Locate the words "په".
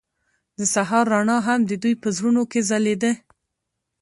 2.03-2.09